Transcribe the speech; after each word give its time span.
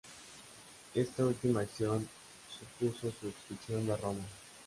Esta 0.95 1.23
última 1.27 1.59
acción 1.61 2.09
supuso 2.49 3.13
su 3.21 3.27
expulsión 3.27 3.85
de 3.85 3.95
Roma. 3.97 4.23